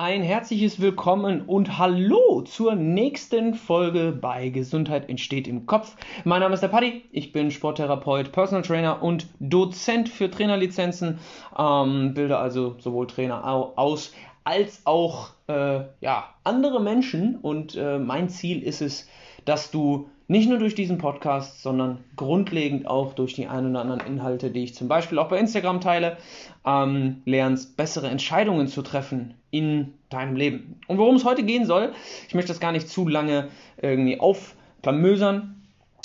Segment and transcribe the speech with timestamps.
[0.00, 5.96] ein herzliches Willkommen und Hallo zur nächsten Folge bei Gesundheit entsteht im Kopf.
[6.22, 11.18] Mein Name ist der Paddy, ich bin Sporttherapeut, Personal Trainer und Dozent für Trainerlizenzen,
[11.58, 14.12] ähm, bilde also sowohl Trainer aus
[14.44, 19.08] als auch äh, ja, andere Menschen und äh, mein Ziel ist es,
[19.44, 24.00] dass du nicht nur durch diesen Podcast, sondern grundlegend auch durch die ein oder anderen
[24.00, 26.18] Inhalte, die ich zum Beispiel auch bei Instagram teile,
[26.66, 30.78] ähm, lernst, bessere Entscheidungen zu treffen in deinem Leben.
[30.86, 31.92] Und worum es heute gehen soll,
[32.28, 33.48] ich möchte das gar nicht zu lange
[33.80, 35.62] irgendwie aufklamösern,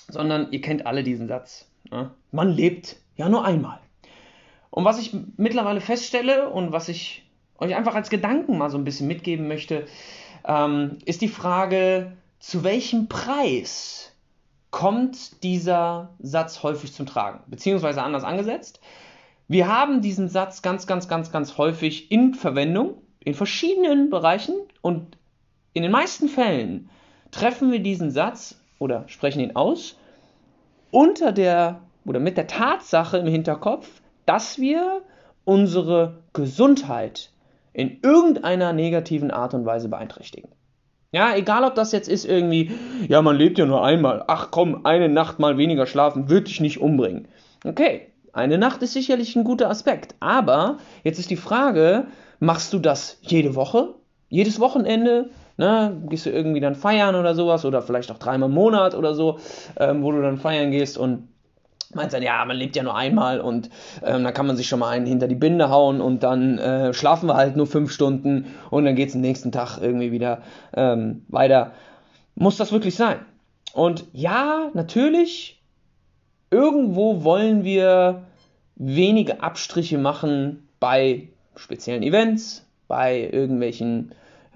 [0.08, 1.68] sondern ihr kennt alle diesen Satz.
[1.92, 2.12] Ne?
[2.32, 3.80] Man lebt ja nur einmal.
[4.70, 7.24] Und was ich mittlerweile feststelle und was ich
[7.58, 9.86] euch einfach als Gedanken mal so ein bisschen mitgeben möchte,
[10.46, 14.12] ähm, ist die Frage, zu welchem Preis
[14.70, 17.40] kommt dieser Satz häufig zum Tragen?
[17.48, 18.82] Beziehungsweise anders angesetzt,
[19.48, 25.18] wir haben diesen Satz ganz, ganz, ganz, ganz häufig in Verwendung in verschiedenen Bereichen und
[25.72, 26.90] in den meisten Fällen
[27.32, 29.96] treffen wir diesen Satz oder sprechen ihn aus
[30.92, 33.88] unter der oder mit der Tatsache im Hinterkopf,
[34.26, 35.02] dass wir
[35.46, 37.32] unsere Gesundheit
[37.72, 40.50] in irgendeiner negativen Art und Weise beeinträchtigen.
[41.14, 42.72] Ja, egal ob das jetzt ist irgendwie,
[43.08, 44.24] ja, man lebt ja nur einmal.
[44.28, 47.28] Ach komm, eine Nacht mal weniger schlafen wird dich nicht umbringen.
[47.64, 50.16] Okay, eine Nacht ist sicherlich ein guter Aspekt.
[50.20, 52.08] Aber jetzt ist die Frage,
[52.40, 53.94] machst du das jede Woche?
[54.30, 55.30] Jedes Wochenende?
[55.56, 59.14] Ne, gehst du irgendwie dann feiern oder sowas oder vielleicht auch dreimal im Monat oder
[59.14, 59.38] so,
[59.78, 61.28] ähm, wo du dann feiern gehst und
[61.96, 63.70] meinst dann, ja, man lebt ja nur einmal und
[64.04, 66.94] ähm, dann kann man sich schon mal einen hinter die Binde hauen und dann äh,
[66.94, 70.42] schlafen wir halt nur fünf Stunden und dann geht es am nächsten Tag irgendwie wieder
[70.76, 71.72] ähm, weiter.
[72.36, 73.18] Muss das wirklich sein?
[73.74, 75.62] Und ja, natürlich,
[76.52, 78.24] irgendwo wollen wir
[78.76, 84.14] wenige Abstriche machen bei speziellen Events, bei irgendwelchen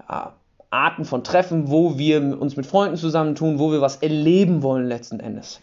[0.08, 0.34] ja,
[0.70, 5.20] Arten von Treffen, wo wir uns mit Freunden zusammentun, wo wir was erleben wollen letzten
[5.20, 5.60] Endes.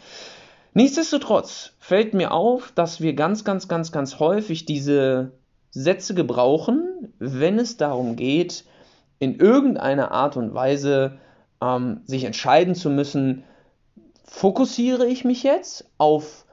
[0.75, 5.31] Nichtsdestotrotz fällt mir auf, dass wir ganz, ganz, ganz, ganz häufig diese
[5.71, 8.65] Sätze gebrauchen, wenn es darum geht,
[9.19, 11.17] in irgendeiner Art und Weise
[11.61, 13.45] ähm, sich entscheiden zu müssen,
[14.25, 16.45] fokussiere ich mich jetzt auf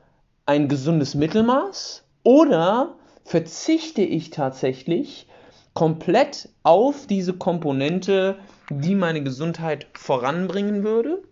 [0.46, 2.94] ein gesundes Mittelmaß oder
[3.24, 5.26] verzichte ich tatsächlich
[5.74, 8.38] komplett auf diese Komponente,
[8.70, 11.24] die meine Gesundheit voranbringen würde,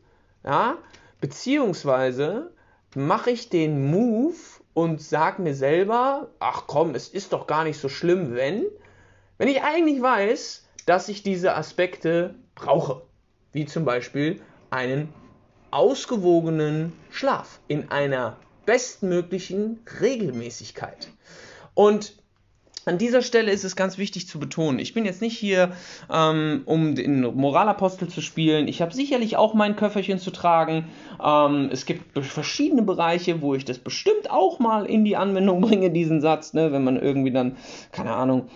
[0.45, 0.77] ja,
[1.21, 2.51] beziehungsweise
[2.95, 4.37] mache ich den Move
[4.75, 8.67] und sage mir selber, ach komm, es ist doch gar nicht so schlimm, wenn,
[9.39, 13.03] wenn ich eigentlich weiß, dass ich diese Aspekte brauche,
[13.53, 14.41] wie zum Beispiel
[14.71, 15.13] einen
[15.71, 18.37] ausgewogenen Schlaf in einer
[18.67, 21.09] bestmöglichen Regelmäßigkeit.
[21.75, 22.20] Und
[22.91, 25.71] an dieser Stelle ist es ganz wichtig zu betonen, ich bin jetzt nicht hier,
[26.13, 28.67] ähm, um den Moralapostel zu spielen.
[28.67, 30.87] Ich habe sicherlich auch mein Köfferchen zu tragen.
[31.25, 35.91] Ähm, es gibt verschiedene Bereiche, wo ich das bestimmt auch mal in die Anwendung bringe,
[35.91, 36.73] diesen Satz, ne?
[36.73, 37.57] wenn man irgendwie dann,
[37.93, 38.49] keine Ahnung,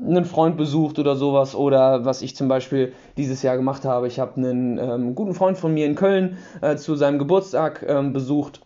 [0.00, 4.06] einen Freund besucht oder sowas oder was ich zum Beispiel dieses Jahr gemacht habe.
[4.06, 8.14] Ich habe einen ähm, guten Freund von mir in Köln äh, zu seinem Geburtstag ähm,
[8.14, 8.62] besucht,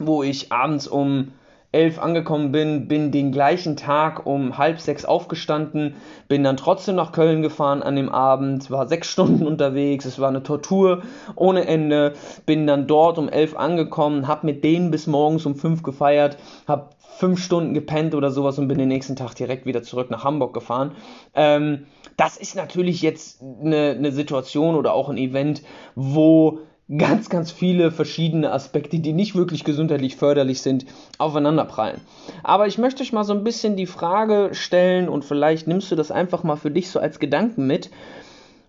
[0.00, 1.30] wo ich abends um
[1.72, 5.94] elf angekommen bin, bin den gleichen Tag um halb sechs aufgestanden,
[6.26, 10.28] bin dann trotzdem nach Köln gefahren an dem Abend, war sechs Stunden unterwegs, es war
[10.28, 11.02] eine Tortur
[11.36, 12.14] ohne Ende,
[12.44, 16.96] bin dann dort um elf angekommen, hab mit denen bis morgens um fünf gefeiert, hab
[17.20, 20.54] fünf Stunden gepennt oder sowas und bin den nächsten Tag direkt wieder zurück nach Hamburg
[20.54, 20.92] gefahren.
[21.34, 25.62] Ähm, das ist natürlich jetzt eine, eine Situation oder auch ein Event,
[25.94, 26.60] wo
[26.96, 30.86] ganz, ganz viele verschiedene Aspekte, die nicht wirklich gesundheitlich förderlich sind,
[31.18, 32.00] aufeinanderprallen.
[32.42, 35.96] Aber ich möchte euch mal so ein bisschen die Frage stellen und vielleicht nimmst du
[35.96, 37.90] das einfach mal für dich so als Gedanken mit.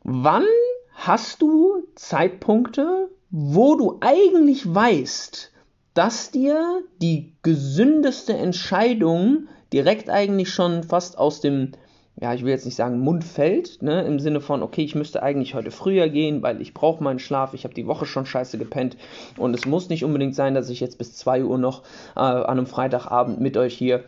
[0.04, 0.46] Wann
[0.94, 5.52] hast du Zeitpunkte, wo du eigentlich weißt,
[5.94, 11.72] dass dir die gesündeste Entscheidung direkt eigentlich schon fast aus dem
[12.20, 15.24] ja, ich will jetzt nicht sagen Mund fällt, ne, im Sinne von, okay, ich müsste
[15.24, 18.58] eigentlich heute früher gehen, weil ich brauche meinen Schlaf, ich habe die Woche schon scheiße
[18.58, 18.97] gepennt
[19.38, 21.84] und es muss nicht unbedingt sein, dass ich jetzt bis 2 Uhr noch
[22.16, 24.03] äh, an einem Freitagabend mit euch hier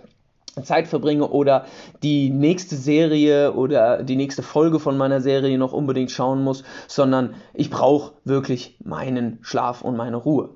[0.61, 1.65] Zeit verbringe oder
[2.03, 7.33] die nächste Serie oder die nächste Folge von meiner Serie noch unbedingt schauen muss, sondern
[7.55, 10.49] ich brauche wirklich meinen Schlaf und meine Ruhe.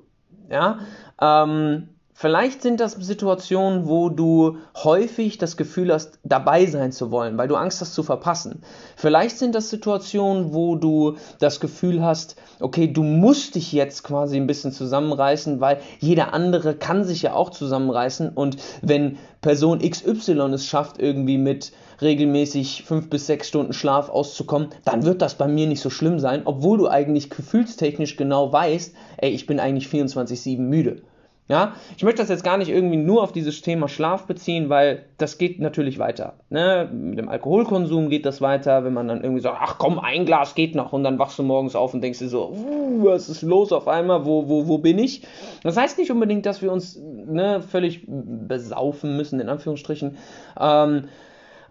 [0.50, 0.78] Ja,
[1.20, 1.88] ähm,
[2.20, 7.46] Vielleicht sind das Situationen, wo du häufig das Gefühl hast, dabei sein zu wollen, weil
[7.46, 8.62] du Angst hast zu verpassen.
[8.96, 14.36] Vielleicht sind das Situationen, wo du das Gefühl hast, okay, du musst dich jetzt quasi
[14.36, 20.52] ein bisschen zusammenreißen, weil jeder andere kann sich ja auch zusammenreißen und wenn Person XY
[20.54, 21.70] es schafft, irgendwie mit
[22.02, 26.18] regelmäßig fünf bis sechs Stunden Schlaf auszukommen, dann wird das bei mir nicht so schlimm
[26.18, 31.02] sein, obwohl du eigentlich gefühlstechnisch genau weißt, ey, ich bin eigentlich 24-7 müde.
[31.48, 35.06] Ja, ich möchte das jetzt gar nicht irgendwie nur auf dieses Thema Schlaf beziehen, weil
[35.16, 36.34] das geht natürlich weiter.
[36.50, 36.90] Ne?
[36.92, 40.54] Mit dem Alkoholkonsum geht das weiter, wenn man dann irgendwie sagt, ach komm, ein Glas
[40.54, 43.40] geht noch und dann wachst du morgens auf und denkst dir so, uh, was ist
[43.40, 45.26] los auf einmal, wo, wo, wo bin ich?
[45.62, 50.18] Das heißt nicht unbedingt, dass wir uns ne, völlig besaufen müssen, in Anführungsstrichen.
[50.60, 51.04] Ähm,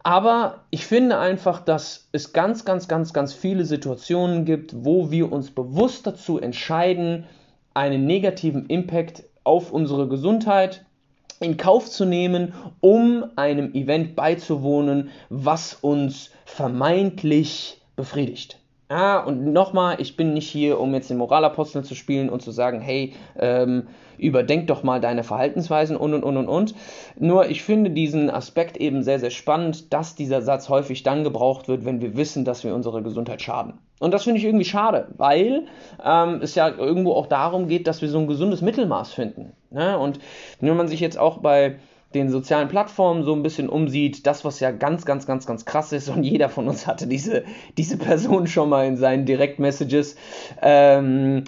[0.01, 5.31] aber ich finde einfach, dass es ganz, ganz, ganz, ganz viele Situationen gibt, wo wir
[5.31, 7.25] uns bewusst dazu entscheiden,
[7.75, 10.85] einen negativen Impact auf unsere Gesundheit
[11.39, 18.59] in Kauf zu nehmen, um einem Event beizuwohnen, was uns vermeintlich befriedigt.
[18.89, 22.51] Ja, und nochmal, ich bin nicht hier, um jetzt den Moralapostel zu spielen und zu
[22.51, 26.75] sagen, hey, ähm, überdenk doch mal deine Verhaltensweisen und und und und und.
[27.19, 31.67] Nur ich finde diesen Aspekt eben sehr, sehr spannend, dass dieser Satz häufig dann gebraucht
[31.67, 33.73] wird, wenn wir wissen, dass wir unsere Gesundheit schaden.
[33.99, 35.63] Und das finde ich irgendwie schade, weil
[36.03, 39.53] ähm, es ja irgendwo auch darum geht, dass wir so ein gesundes Mittelmaß finden.
[39.71, 39.97] Ne?
[39.97, 40.19] Und
[40.59, 41.77] wenn man sich jetzt auch bei
[42.13, 45.91] den sozialen Plattformen so ein bisschen umsieht, das, was ja ganz, ganz, ganz, ganz krass
[45.91, 47.43] ist und jeder von uns hatte diese,
[47.77, 50.15] diese Person schon mal in seinen Direktmessages,
[50.61, 51.43] ähm,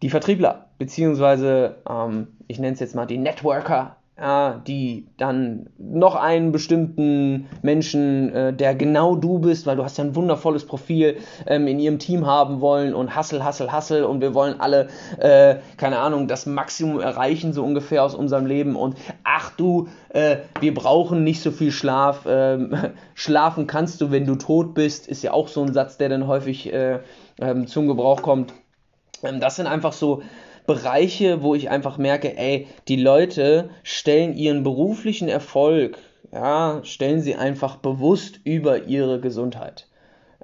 [0.00, 6.14] die Vertriebler, beziehungsweise ähm, ich nenne es jetzt mal die Networker, ja, die dann noch
[6.14, 11.16] einen bestimmten Menschen, äh, der genau du bist, weil du hast ja ein wundervolles Profil,
[11.48, 14.86] ähm, in ihrem Team haben wollen und Hassel, Hassel, Hassel und wir wollen alle,
[15.18, 20.36] äh, keine Ahnung, das Maximum erreichen, so ungefähr aus unserem Leben und ach du, äh,
[20.60, 22.76] wir brauchen nicht so viel Schlaf, ähm,
[23.14, 26.28] schlafen kannst du, wenn du tot bist, ist ja auch so ein Satz, der dann
[26.28, 27.00] häufig äh,
[27.40, 28.54] ähm, zum Gebrauch kommt.
[29.24, 30.22] Ähm, das sind einfach so
[30.66, 35.98] Bereiche, wo ich einfach merke, ey, die Leute stellen ihren beruflichen Erfolg,
[36.32, 39.86] ja, stellen sie einfach bewusst über ihre Gesundheit.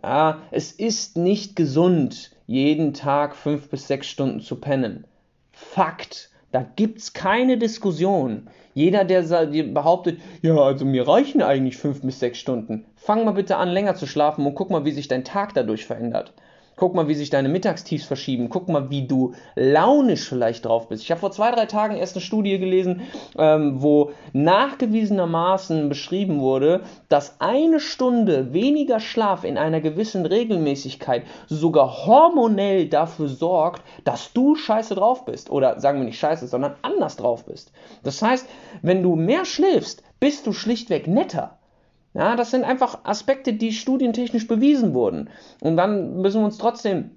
[0.02, 5.04] Ja, es ist nicht gesund, jeden Tag fünf bis sechs Stunden zu pennen.
[5.52, 6.30] Fakt.
[6.50, 8.48] Da gibt's keine Diskussion.
[8.74, 13.56] Jeder, der behauptet, ja, also mir reichen eigentlich fünf bis sechs Stunden, fang mal bitte
[13.56, 16.32] an, länger zu schlafen und guck mal, wie sich dein Tag dadurch verändert.
[16.78, 18.48] Guck mal, wie sich deine Mittagstiefs verschieben.
[18.50, 21.02] Guck mal, wie du launisch vielleicht drauf bist.
[21.02, 23.02] Ich habe vor zwei, drei Tagen erst eine Studie gelesen,
[23.36, 32.06] ähm, wo nachgewiesenermaßen beschrieben wurde, dass eine Stunde weniger Schlaf in einer gewissen Regelmäßigkeit sogar
[32.06, 35.50] hormonell dafür sorgt, dass du scheiße drauf bist.
[35.50, 37.72] Oder sagen wir nicht scheiße, sondern anders drauf bist.
[38.04, 38.48] Das heißt,
[38.82, 41.58] wenn du mehr schläfst, bist du schlichtweg netter.
[42.14, 45.30] Ja, das sind einfach Aspekte, die studientechnisch bewiesen wurden.
[45.60, 47.10] Und dann müssen wir uns trotzdem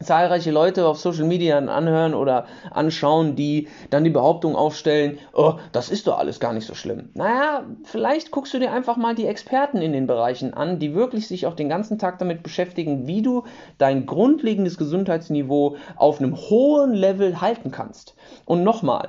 [0.00, 5.88] zahlreiche Leute auf Social Media anhören oder anschauen, die dann die Behauptung aufstellen, oh, das
[5.88, 7.10] ist doch alles gar nicht so schlimm.
[7.14, 11.26] Naja, vielleicht guckst du dir einfach mal die Experten in den Bereichen an, die wirklich
[11.26, 13.44] sich auch den ganzen Tag damit beschäftigen, wie du
[13.78, 18.14] dein grundlegendes Gesundheitsniveau auf einem hohen Level halten kannst.
[18.44, 19.08] Und nochmal,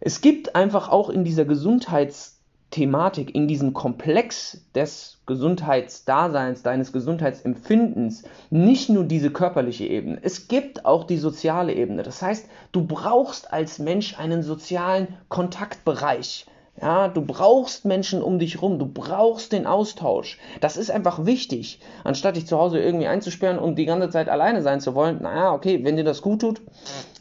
[0.00, 2.35] es gibt einfach auch in dieser Gesundheits-
[2.76, 10.18] Thematik, in diesem Komplex des Gesundheitsdaseins, deines Gesundheitsempfindens, nicht nur diese körperliche Ebene.
[10.20, 12.02] Es gibt auch die soziale Ebene.
[12.02, 16.44] Das heißt, du brauchst als Mensch einen sozialen Kontaktbereich.
[16.78, 20.38] Ja, du brauchst Menschen um dich rum, du brauchst den Austausch.
[20.60, 21.80] Das ist einfach wichtig.
[22.04, 25.54] Anstatt dich zu Hause irgendwie einzusperren und die ganze Zeit alleine sein zu wollen, naja,
[25.54, 26.60] okay, wenn dir das gut tut,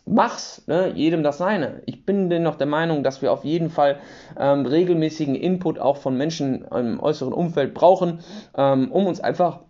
[0.06, 0.92] mach's, ne?
[0.94, 1.82] jedem das seine.
[1.86, 3.98] Ich bin dennoch der Meinung, dass wir auf jeden Fall
[4.40, 8.20] ähm, regelmäßigen Input auch von Menschen im äußeren Umfeld brauchen,
[8.56, 9.62] ähm, um uns einfach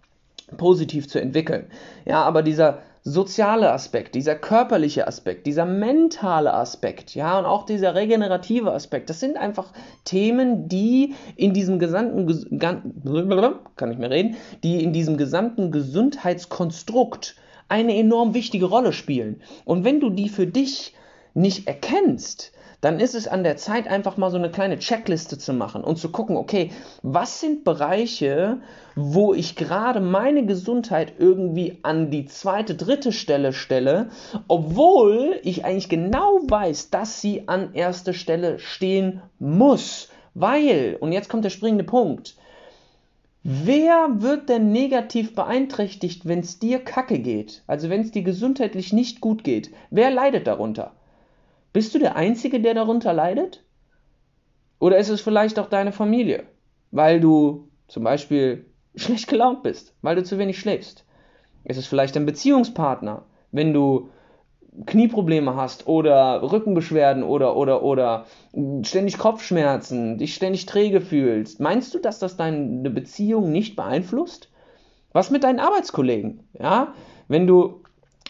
[0.57, 1.67] positiv zu entwickeln.
[2.05, 7.93] Ja, aber dieser soziale Aspekt, dieser körperliche Aspekt, dieser mentale Aspekt, ja, und auch dieser
[7.93, 9.71] regenerative Aspekt, das sind einfach
[10.05, 12.59] Themen, die in diesem gesamten,
[13.75, 17.35] kann ich mehr reden, die in diesem gesamten Gesundheitskonstrukt
[17.67, 19.41] eine enorm wichtige Rolle spielen.
[19.65, 20.93] Und wenn du die für dich
[21.33, 25.53] nicht erkennst, dann ist es an der Zeit, einfach mal so eine kleine Checkliste zu
[25.53, 28.59] machen und zu gucken, okay, was sind Bereiche,
[28.95, 34.09] wo ich gerade meine Gesundheit irgendwie an die zweite, dritte Stelle stelle,
[34.47, 40.09] obwohl ich eigentlich genau weiß, dass sie an erster Stelle stehen muss.
[40.35, 42.35] Weil, und jetzt kommt der springende Punkt,
[43.47, 47.61] Wer wird denn negativ beeinträchtigt, wenn es dir kacke geht?
[47.67, 49.69] Also wenn es dir gesundheitlich nicht gut geht?
[49.91, 50.93] Wer leidet darunter?
[51.71, 53.63] Bist du der Einzige, der darunter leidet?
[54.79, 56.47] Oder ist es vielleicht auch deine Familie,
[56.89, 61.05] weil du zum Beispiel schlecht gelaunt bist, weil du zu wenig schläfst?
[61.65, 64.09] Ist es vielleicht dein Beziehungspartner, wenn du
[64.85, 68.25] Knieprobleme hast oder Rückenbeschwerden oder, oder, oder
[68.83, 74.49] ständig Kopfschmerzen, dich ständig träge fühlst, meinst du, dass das deine Beziehung nicht beeinflusst?
[75.13, 76.41] Was mit deinen Arbeitskollegen?
[76.59, 76.93] Ja,
[77.27, 77.81] wenn du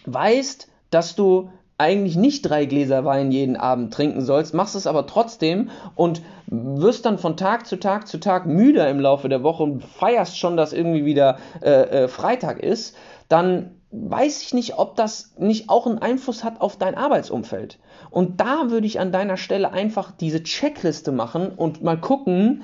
[0.05, 5.07] weißt, dass du eigentlich nicht drei Gläser Wein jeden Abend trinken sollst, machst es aber
[5.07, 9.63] trotzdem und wirst dann von Tag zu Tag zu Tag müder im Laufe der Woche
[9.63, 12.95] und feierst schon, dass irgendwie wieder äh, äh, Freitag ist,
[13.27, 13.71] dann
[14.03, 17.79] weiß ich nicht, ob das nicht auch einen Einfluss hat auf dein Arbeitsumfeld.
[18.09, 22.63] Und da würde ich an deiner Stelle einfach diese Checkliste machen und mal gucken,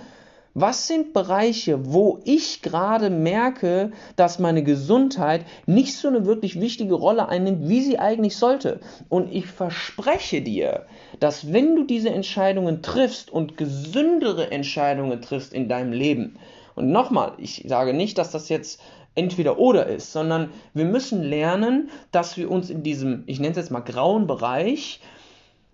[0.53, 6.95] was sind Bereiche, wo ich gerade merke, dass meine Gesundheit nicht so eine wirklich wichtige
[6.95, 8.81] Rolle einnimmt, wie sie eigentlich sollte?
[9.07, 10.87] Und ich verspreche dir,
[11.21, 16.37] dass wenn du diese Entscheidungen triffst und gesündere Entscheidungen triffst in deinem Leben,
[16.75, 18.81] und nochmal, ich sage nicht, dass das jetzt
[19.15, 23.57] entweder oder ist, sondern wir müssen lernen, dass wir uns in diesem, ich nenne es
[23.57, 25.01] jetzt mal grauen Bereich,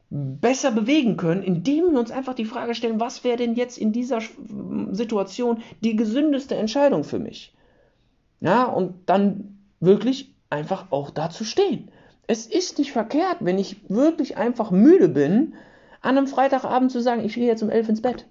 [0.10, 3.92] besser bewegen können, indem wir uns einfach die Frage stellen, was wäre denn jetzt in
[3.92, 4.22] dieser
[4.92, 7.54] Situation die gesündeste Entscheidung für mich?
[8.40, 11.90] Ja, und dann wirklich einfach auch dazu stehen.
[12.26, 15.56] Es ist nicht verkehrt, wenn ich wirklich einfach müde bin,
[16.02, 18.26] an einem Freitagabend zu sagen, ich gehe jetzt um elf ins Bett.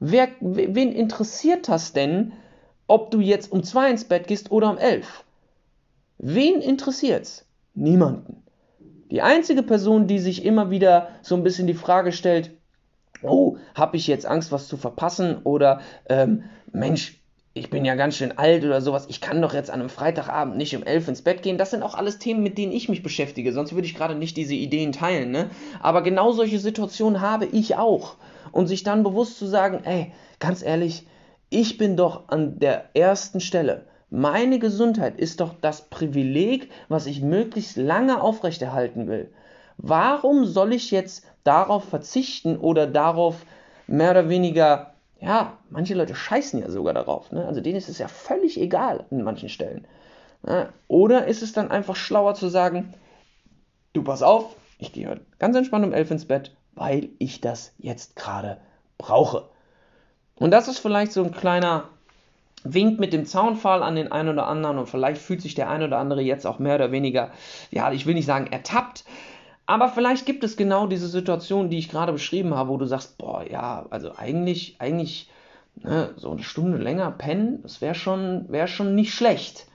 [0.00, 2.32] Wer, wen interessiert das denn,
[2.88, 5.24] ob du jetzt um zwei ins Bett gehst oder um elf?
[6.18, 7.46] Wen interessiert's?
[7.74, 8.42] Niemanden.
[9.10, 12.50] Die einzige Person, die sich immer wieder so ein bisschen die Frage stellt,
[13.22, 15.38] oh, habe ich jetzt Angst, was zu verpassen?
[15.44, 17.18] Oder ähm, Mensch,
[17.54, 20.56] ich bin ja ganz schön alt oder sowas, ich kann doch jetzt an einem Freitagabend
[20.56, 21.58] nicht um elf ins Bett gehen.
[21.58, 24.36] Das sind auch alles Themen, mit denen ich mich beschäftige, sonst würde ich gerade nicht
[24.36, 25.30] diese Ideen teilen.
[25.30, 25.50] Ne?
[25.80, 28.16] Aber genau solche Situationen habe ich auch.
[28.50, 31.06] Und sich dann bewusst zu sagen, ey, ganz ehrlich,
[31.50, 33.86] ich bin doch an der ersten Stelle.
[34.10, 39.30] Meine Gesundheit ist doch das Privileg, was ich möglichst lange aufrechterhalten will.
[39.76, 43.44] Warum soll ich jetzt darauf verzichten oder darauf
[43.86, 47.46] mehr oder weniger, ja, manche Leute scheißen ja sogar darauf, ne?
[47.46, 49.86] also denen ist es ja völlig egal an manchen Stellen.
[50.42, 50.68] Ne?
[50.88, 52.94] Oder ist es dann einfach schlauer zu sagen,
[53.92, 58.16] du pass auf, ich gehe ganz entspannt um elf ins Bett, weil ich das jetzt
[58.16, 58.58] gerade
[58.96, 59.48] brauche.
[60.38, 61.84] Und das ist vielleicht so ein kleiner
[62.64, 65.82] winkt mit dem Zaunfall an den einen oder anderen und vielleicht fühlt sich der ein
[65.82, 67.30] oder andere jetzt auch mehr oder weniger,
[67.70, 69.04] ja, ich will nicht sagen ertappt,
[69.66, 73.18] aber vielleicht gibt es genau diese Situation, die ich gerade beschrieben habe, wo du sagst,
[73.18, 75.30] boah, ja, also eigentlich, eigentlich
[75.76, 79.66] ne, so eine Stunde länger pennen, das wäre schon, wär schon nicht schlecht.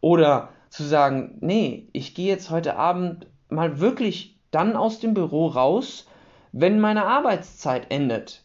[0.00, 5.48] Oder zu sagen, nee, ich gehe jetzt heute Abend mal wirklich dann aus dem Büro
[5.48, 6.06] raus,
[6.52, 8.42] wenn meine Arbeitszeit endet.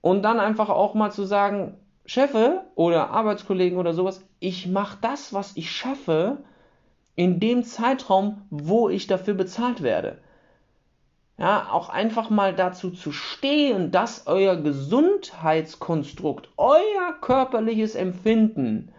[0.00, 1.74] Und dann einfach auch mal zu sagen,
[2.06, 6.38] Chefe oder Arbeitskollegen oder sowas, ich mache das, was ich schaffe,
[7.16, 10.18] in dem Zeitraum, wo ich dafür bezahlt werde.
[11.36, 18.92] Ja, auch einfach mal dazu zu stehen, dass euer Gesundheitskonstrukt, euer körperliches Empfinden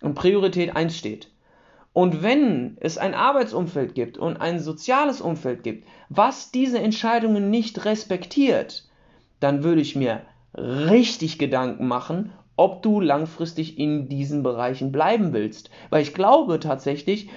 [0.00, 1.30] und Priorität 1 steht.
[1.92, 7.84] Und wenn es ein Arbeitsumfeld gibt und ein soziales Umfeld gibt, was diese Entscheidungen nicht
[7.84, 8.84] respektiert,
[9.40, 10.22] dann würde ich mir
[10.56, 15.70] richtig Gedanken machen, ob du langfristig in diesen Bereichen bleiben willst.
[15.88, 17.30] Weil ich glaube tatsächlich,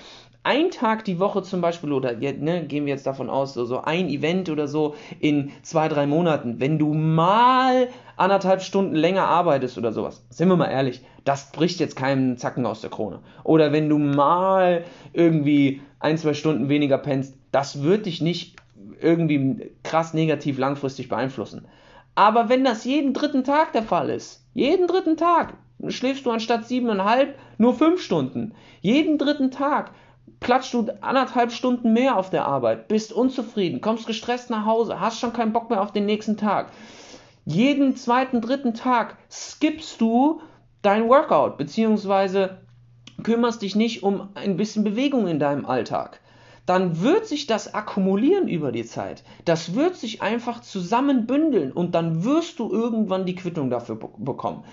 [0.44, 3.80] ein Tag die Woche zum Beispiel, oder ne, gehen wir jetzt davon aus, so, so
[3.80, 9.78] ein Event oder so in zwei, drei Monaten, wenn du mal anderthalb Stunden länger arbeitest
[9.78, 13.20] oder sowas, sind wir mal ehrlich, das bricht jetzt keinen Zacken aus der Krone.
[13.46, 18.58] Oder wenn du mal irgendwie ein, zwei Stunden weniger pennst, das wird dich nicht
[19.00, 21.66] irgendwie krass negativ langfristig beeinflussen.
[22.16, 25.54] Aber wenn das jeden dritten Tag der Fall ist, jeden dritten Tag
[25.88, 29.92] schläfst du anstatt siebeneinhalb nur fünf Stunden, jeden dritten Tag
[30.40, 35.20] klatscht du anderthalb Stunden mehr auf der Arbeit, bist unzufrieden, kommst gestresst nach Hause, hast
[35.20, 36.70] schon keinen Bock mehr auf den nächsten Tag.
[37.46, 40.42] Jeden zweiten, dritten Tag skippst du
[40.82, 42.62] dein Workout, beziehungsweise
[43.24, 46.20] kümmerst dich nicht um ein bisschen Bewegung in deinem Alltag
[46.66, 49.24] dann wird sich das akkumulieren über die Zeit.
[49.46, 54.64] Das wird sich einfach zusammenbündeln und dann wirst du irgendwann die Quittung dafür bekommen.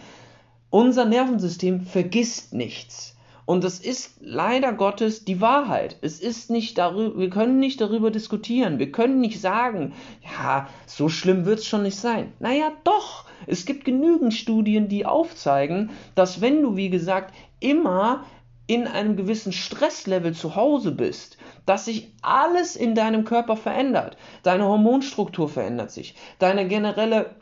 [0.70, 3.16] Unser Nervensystem vergisst nichts.
[3.44, 5.96] Und das ist leider Gottes die Wahrheit.
[6.02, 8.78] Es ist nicht darüber, wir können nicht darüber diskutieren.
[8.78, 9.92] Wir können nicht sagen,
[10.22, 12.32] ja, so schlimm wird es schon nicht sein.
[12.38, 13.24] Naja, doch.
[13.48, 18.24] Es gibt genügend Studien, die aufzeigen, dass wenn du, wie gesagt, immer
[18.68, 21.36] in einem gewissen Stresslevel zu Hause bist,
[21.66, 24.16] dass sich alles in deinem Körper verändert.
[24.42, 27.34] Deine Hormonstruktur verändert sich, deine generelle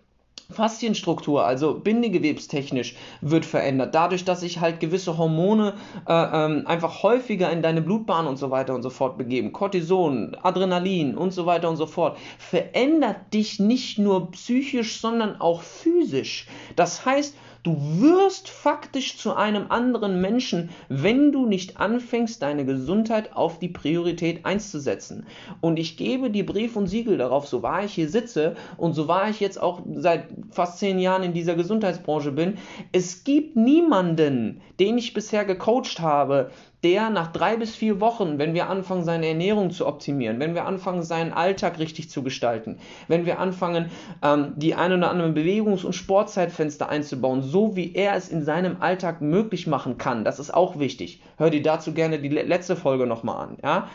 [0.50, 3.94] Faszienstruktur, also bindegewebstechnisch, wird verändert.
[3.94, 5.75] Dadurch, dass sich halt gewisse Hormone
[6.06, 9.52] äh, ähm, einfach häufiger in deine Blutbahn und so weiter und so fort begeben.
[9.52, 12.16] Cortison, Adrenalin und so weiter und so fort.
[12.38, 16.46] Verändert dich nicht nur psychisch, sondern auch physisch.
[16.76, 23.34] Das heißt, Du wirst faktisch zu einem anderen Menschen, wenn du nicht anfängst, deine Gesundheit
[23.34, 25.26] auf die Priorität 1 zu setzen.
[25.60, 29.08] Und ich gebe dir Brief und Siegel darauf, so wahr ich hier sitze und so
[29.08, 32.58] wahr ich jetzt auch seit fast zehn Jahren in dieser Gesundheitsbranche bin,
[32.92, 36.50] es gibt niemanden, den ich bisher gecoacht habe,
[36.85, 40.64] der nach drei bis vier Wochen, wenn wir anfangen, seine Ernährung zu optimieren, wenn wir
[40.64, 43.90] anfangen, seinen Alltag richtig zu gestalten, wenn wir anfangen,
[44.23, 48.76] ähm, die ein oder anderen Bewegungs- und Sportzeitfenster einzubauen, so wie er es in seinem
[48.80, 51.20] Alltag möglich machen kann, das ist auch wichtig.
[51.37, 53.56] Hör dir dazu gerne die letzte Folge nochmal an.
[53.62, 53.88] Ja?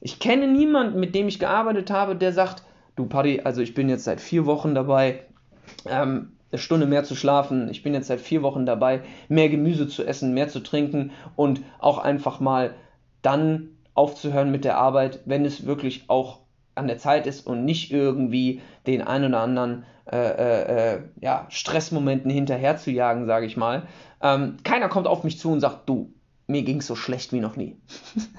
[0.00, 2.62] Ich kenne niemanden, mit dem ich gearbeitet habe, der sagt,
[2.96, 5.20] du Paddy, also ich bin jetzt seit vier Wochen dabei,
[5.88, 7.68] ähm, eine Stunde mehr zu schlafen.
[7.70, 11.62] Ich bin jetzt seit vier Wochen dabei, mehr Gemüse zu essen, mehr zu trinken und
[11.78, 12.74] auch einfach mal
[13.22, 16.40] dann aufzuhören mit der Arbeit, wenn es wirklich auch
[16.74, 21.46] an der Zeit ist und nicht irgendwie den ein oder anderen äh, äh, äh ja,
[21.48, 23.86] Stressmomenten hinterher zu jagen, sage ich mal.
[24.22, 26.12] Ähm, keiner kommt auf mich zu und sagt, du,
[26.46, 27.76] mir ging es so schlecht wie noch nie.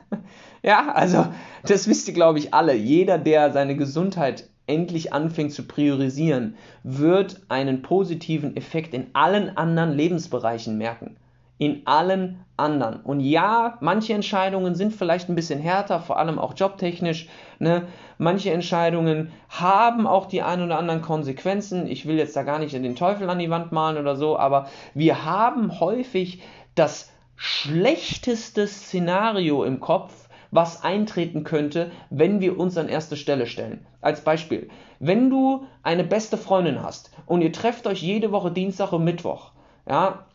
[0.64, 1.28] ja, also
[1.64, 2.74] das wisst ihr, glaube ich, alle.
[2.74, 9.94] Jeder, der seine Gesundheit endlich anfängt zu priorisieren, wird einen positiven Effekt in allen anderen
[9.94, 11.18] Lebensbereichen merken.
[11.58, 13.02] In allen anderen.
[13.02, 17.28] Und ja, manche Entscheidungen sind vielleicht ein bisschen härter, vor allem auch jobtechnisch.
[17.60, 17.88] Ne?
[18.18, 21.88] Manche Entscheidungen haben auch die ein oder anderen Konsequenzen.
[21.88, 24.68] Ich will jetzt da gar nicht den Teufel an die Wand malen oder so, aber
[24.94, 26.42] wir haben häufig
[26.76, 30.23] das schlechteste Szenario im Kopf,
[30.54, 33.86] was eintreten könnte, wenn wir uns an erste Stelle stellen.
[34.02, 34.70] Als Beispiel,
[35.00, 39.52] wenn du eine beste Freundin hast und ihr trefft euch jede Woche Dienstag und Mittwoch,
[39.90, 40.28] ja,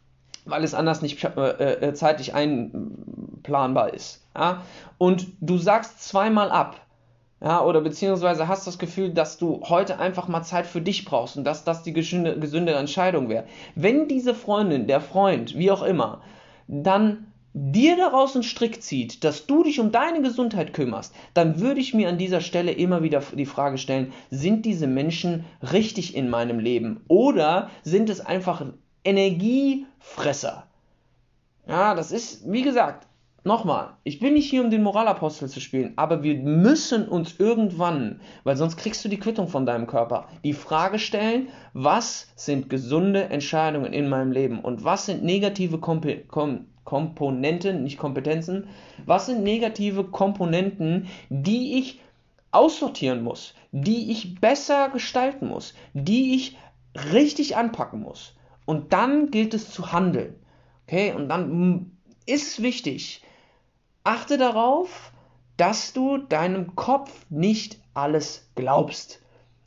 [0.45, 4.63] weil es anders nicht äh, äh, zeitlich einplanbar ist, ja,
[4.99, 6.81] und du sagst zweimal ab,
[7.41, 11.37] ja, oder beziehungsweise hast das Gefühl, dass du heute einfach mal Zeit für dich brauchst
[11.37, 13.45] und dass das die gesünde, Entscheidung wäre.
[13.77, 16.23] Wenn diese Freundin, der Freund, wie auch immer,
[16.67, 21.81] dann dir daraus einen Strick zieht, dass du dich um deine Gesundheit kümmerst, dann würde
[21.81, 26.31] ich mir an dieser Stelle immer wieder die Frage stellen, sind diese Menschen richtig in
[26.31, 28.65] meinem Leben oder sind es einfach
[29.05, 30.67] Energiefresser?
[31.67, 33.07] Ja, das ist, wie gesagt,
[33.45, 38.21] nochmal, ich bin nicht hier, um den Moralapostel zu spielen, aber wir müssen uns irgendwann,
[38.45, 43.25] weil sonst kriegst du die Quittung von deinem Körper, die Frage stellen, was sind gesunde
[43.25, 48.67] Entscheidungen in meinem Leben und was sind negative Kom Kom Komponenten, nicht Kompetenzen.
[49.05, 52.01] Was sind negative Komponenten, die ich
[52.51, 56.57] aussortieren muss, die ich besser gestalten muss, die ich
[57.13, 58.35] richtig anpacken muss.
[58.65, 60.35] Und dann gilt es zu handeln.
[60.87, 61.93] Okay, und dann
[62.25, 63.23] ist wichtig,
[64.03, 65.13] achte darauf,
[65.59, 69.21] dass du deinem Kopf nicht alles glaubst.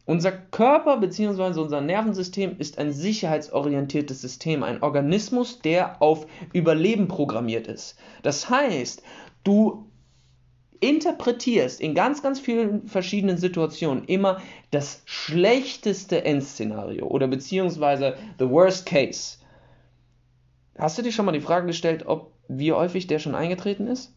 [0.06, 1.60] Unser Körper bzw.
[1.60, 7.98] unser Nervensystem ist ein sicherheitsorientiertes System, ein Organismus, der auf Überleben programmiert ist.
[8.24, 9.04] Das heißt,
[9.44, 9.86] du
[10.80, 18.88] interpretierst in ganz, ganz vielen verschiedenen Situationen immer das schlechteste Endszenario oder beziehungsweise the worst
[18.88, 19.38] case.
[20.78, 24.14] Hast du dir schon mal die Frage gestellt, ob wie häufig der schon eingetreten ist?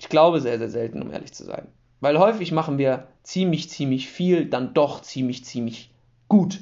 [0.00, 1.68] Ich glaube sehr, sehr selten, um ehrlich zu sein.
[2.00, 5.90] Weil häufig machen wir ziemlich, ziemlich viel, dann doch ziemlich, ziemlich
[6.28, 6.60] gut.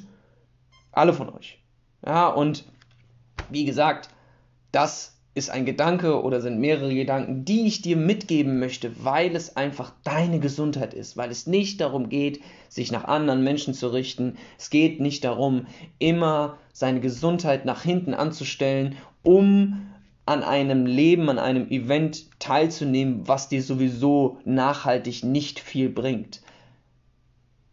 [0.92, 1.58] Alle von euch.
[2.04, 2.64] Ja, und
[3.50, 4.08] wie gesagt,
[4.72, 9.54] das ist ein Gedanke oder sind mehrere Gedanken, die ich dir mitgeben möchte, weil es
[9.54, 14.38] einfach deine Gesundheit ist, weil es nicht darum geht, sich nach anderen Menschen zu richten.
[14.58, 15.66] Es geht nicht darum,
[15.98, 19.86] immer seine Gesundheit nach hinten anzustellen, um
[20.26, 26.42] an einem Leben, an einem Event teilzunehmen, was dir sowieso nachhaltig nicht viel bringt.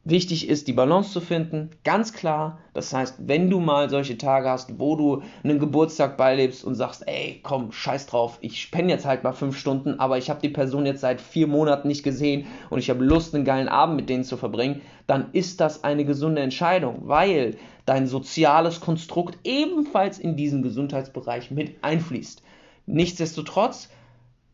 [0.05, 2.59] Wichtig ist, die Balance zu finden, ganz klar.
[2.73, 7.07] Das heißt, wenn du mal solche Tage hast, wo du einen Geburtstag beilebst und sagst,
[7.07, 10.49] ey, komm, scheiß drauf, ich spenne jetzt halt mal fünf Stunden, aber ich habe die
[10.49, 14.09] Person jetzt seit vier Monaten nicht gesehen und ich habe Lust, einen geilen Abend mit
[14.09, 20.35] denen zu verbringen, dann ist das eine gesunde Entscheidung, weil dein soziales Konstrukt ebenfalls in
[20.35, 22.42] diesen Gesundheitsbereich mit einfließt.
[22.85, 23.89] Nichtsdestotrotz,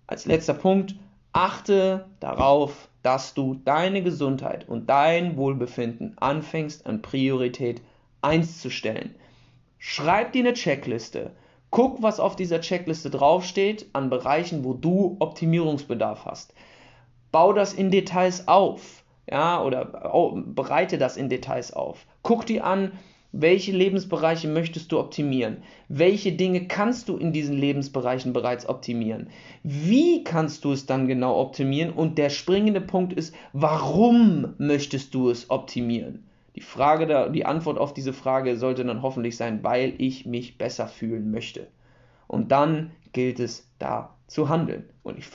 [0.08, 0.96] als letzter Punkt,
[1.34, 7.82] achte darauf, dass du deine Gesundheit und dein Wohlbefinden anfängst an Priorität
[8.22, 9.16] 1 zu stellen.
[9.78, 11.32] Schreib dir eine Checkliste.
[11.72, 16.54] Guck, was auf dieser Checkliste draufsteht an Bereichen, wo du Optimierungsbedarf hast.
[17.32, 22.06] bau das in Details auf, ja, oder bereite das in Details auf.
[22.24, 22.92] Guck dir an,
[23.32, 25.58] welche Lebensbereiche möchtest du optimieren?
[25.88, 29.30] Welche Dinge kannst du in diesen Lebensbereichen bereits optimieren?
[29.62, 31.94] Wie kannst du es dann genau optimieren?
[31.94, 36.26] Und der springende Punkt ist, warum möchtest du es optimieren?
[36.56, 40.88] Die Frage, die Antwort auf diese Frage sollte dann hoffentlich sein, weil ich mich besser
[40.88, 41.68] fühlen möchte.
[42.28, 44.90] Und dann gilt es da zu handeln.
[45.04, 45.28] Und ich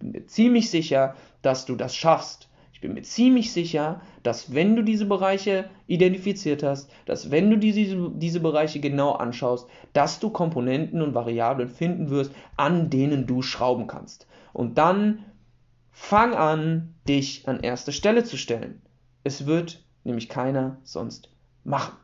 [0.00, 2.47] bin mir ziemlich sicher, dass du das schaffst.
[2.78, 7.58] Ich bin mir ziemlich sicher, dass wenn du diese Bereiche identifiziert hast, dass wenn du
[7.58, 13.42] diese, diese Bereiche genau anschaust, dass du Komponenten und Variablen finden wirst, an denen du
[13.42, 14.28] schrauben kannst.
[14.52, 15.24] Und dann
[15.90, 18.80] fang an, dich an erste Stelle zu stellen.
[19.24, 21.30] Es wird nämlich keiner sonst
[21.64, 21.96] machen.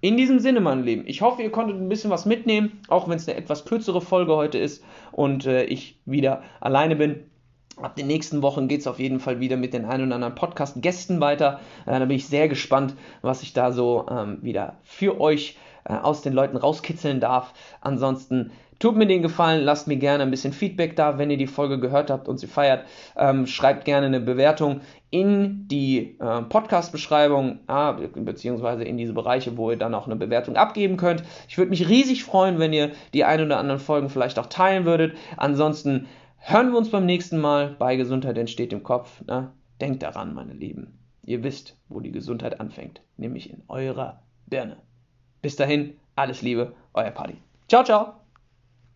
[0.00, 3.18] In diesem Sinne, mein Lieben, ich hoffe, ihr konntet ein bisschen was mitnehmen, auch wenn
[3.18, 7.26] es eine etwas kürzere Folge heute ist und äh, ich wieder alleine bin.
[7.76, 10.34] Ab den nächsten Wochen geht es auf jeden Fall wieder mit den ein oder anderen
[10.34, 11.60] Podcast-Gästen weiter.
[11.86, 15.94] Äh, da bin ich sehr gespannt, was ich da so ähm, wieder für euch äh,
[15.94, 17.54] aus den Leuten rauskitzeln darf.
[17.80, 21.46] Ansonsten tut mir den Gefallen, lasst mir gerne ein bisschen Feedback da, wenn ihr die
[21.46, 22.84] Folge gehört habt und sie feiert.
[23.16, 24.80] Ähm, schreibt gerne eine Bewertung
[25.10, 30.56] in die äh, Podcast-Beschreibung, äh, beziehungsweise in diese Bereiche, wo ihr dann auch eine Bewertung
[30.56, 31.22] abgeben könnt.
[31.48, 34.84] Ich würde mich riesig freuen, wenn ihr die ein oder anderen Folgen vielleicht auch teilen
[34.84, 35.16] würdet.
[35.36, 36.06] Ansonsten
[36.42, 39.24] hören wir uns beim nächsten Mal bei Gesundheit entsteht im Kopf.
[39.26, 39.52] Ne?
[39.80, 40.98] Denkt daran, meine Lieben.
[41.24, 44.76] Ihr wisst, wo die Gesundheit anfängt, nämlich in eurer Birne.
[45.40, 47.36] Bis dahin, alles Liebe, euer Paddy.
[47.68, 48.21] Ciao, ciao.